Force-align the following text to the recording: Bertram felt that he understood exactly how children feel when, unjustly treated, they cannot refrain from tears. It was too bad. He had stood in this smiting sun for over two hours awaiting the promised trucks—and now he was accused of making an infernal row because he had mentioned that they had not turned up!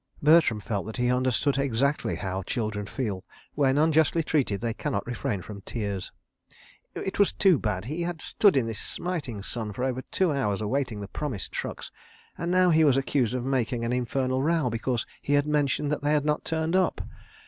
Bertram 0.23 0.59
felt 0.59 0.87
that 0.87 0.97
he 0.97 1.11
understood 1.11 1.59
exactly 1.59 2.15
how 2.15 2.41
children 2.41 2.87
feel 2.87 3.23
when, 3.53 3.77
unjustly 3.77 4.23
treated, 4.23 4.59
they 4.59 4.73
cannot 4.73 5.05
refrain 5.05 5.43
from 5.43 5.61
tears. 5.61 6.11
It 6.95 7.19
was 7.19 7.31
too 7.33 7.59
bad. 7.59 7.85
He 7.85 8.01
had 8.01 8.19
stood 8.19 8.57
in 8.57 8.65
this 8.65 8.79
smiting 8.79 9.43
sun 9.43 9.73
for 9.73 9.83
over 9.83 10.01
two 10.09 10.33
hours 10.33 10.59
awaiting 10.59 11.01
the 11.01 11.07
promised 11.07 11.51
trucks—and 11.51 12.49
now 12.49 12.71
he 12.71 12.83
was 12.83 12.97
accused 12.97 13.35
of 13.35 13.45
making 13.45 13.85
an 13.85 13.93
infernal 13.93 14.41
row 14.41 14.71
because 14.71 15.05
he 15.21 15.33
had 15.33 15.45
mentioned 15.45 15.91
that 15.91 16.01
they 16.01 16.13
had 16.13 16.25
not 16.25 16.43
turned 16.45 16.75
up! 16.75 17.01